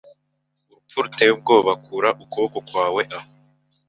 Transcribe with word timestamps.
Urupfu 0.69 0.97
ruteye 1.03 1.31
ubwoba 1.33 1.71
kura 1.85 2.09
ukuboko 2.23 2.57
kwawe 2.67 3.01
aho 3.17 3.29